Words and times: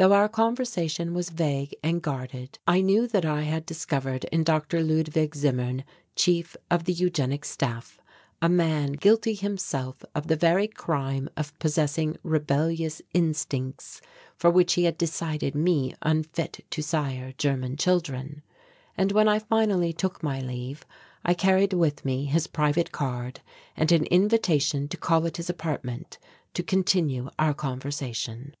Though 0.00 0.12
our 0.12 0.28
conversation 0.28 1.12
was 1.12 1.30
vague 1.30 1.74
and 1.82 2.00
guarded, 2.00 2.60
I 2.68 2.82
knew 2.82 3.08
that 3.08 3.24
I 3.24 3.42
had 3.42 3.66
discovered 3.66 4.22
in 4.26 4.44
Dr. 4.44 4.80
Ludwig 4.80 5.34
Zimmern, 5.34 5.82
Chief 6.14 6.56
of 6.70 6.84
the 6.84 6.92
Eugenic 6.92 7.44
Staff, 7.44 8.00
a 8.40 8.48
man 8.48 8.92
guilty 8.92 9.34
himself 9.34 10.04
of 10.14 10.28
the 10.28 10.36
very 10.36 10.68
crime 10.68 11.28
of 11.36 11.58
possessing 11.58 12.16
rebellious 12.22 13.02
instincts 13.12 14.00
for 14.36 14.50
which 14.50 14.74
he 14.74 14.84
had 14.84 14.96
decided 14.98 15.56
me 15.56 15.96
unfit 16.00 16.64
to 16.70 16.80
sire 16.80 17.34
German 17.36 17.76
children. 17.76 18.44
And 18.96 19.10
when 19.10 19.26
I 19.26 19.40
finally 19.40 19.92
took 19.92 20.22
my 20.22 20.40
leave 20.40 20.86
I 21.24 21.34
carried 21.34 21.72
with 21.72 22.04
me 22.04 22.26
his 22.26 22.46
private 22.46 22.92
card 22.92 23.40
and 23.76 23.90
an 23.90 24.04
invitation 24.04 24.86
to 24.90 24.96
call 24.96 25.26
at 25.26 25.38
his 25.38 25.50
apartment 25.50 26.18
to 26.54 26.62
continue 26.62 27.30
our 27.36 27.52
conversation. 27.52 28.54